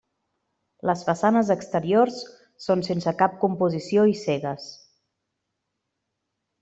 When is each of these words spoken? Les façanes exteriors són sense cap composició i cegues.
Les 0.89 1.03
façanes 1.09 1.51
exteriors 1.55 2.17
són 2.67 2.83
sense 2.89 3.13
cap 3.21 3.37
composició 3.45 4.07
i 4.15 4.19
cegues. 4.23 4.67